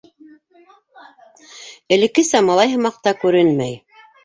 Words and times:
Элеккесә 1.99 2.43
малай 2.49 2.75
һымаҡ 2.75 3.01
та 3.07 3.17
күренмәй. 3.23 3.81